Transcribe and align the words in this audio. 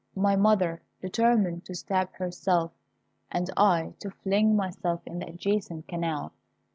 My 0.15 0.35
mother 0.35 0.81
determined 0.99 1.63
to 1.65 1.75
stab 1.75 2.11
herself, 2.13 2.71
and 3.31 3.51
I 3.55 3.93
to 3.99 4.09
fling 4.09 4.55
myself 4.55 5.01
in 5.05 5.19
the 5.19 5.27
adjacent 5.27 5.87
canal. 5.87 6.33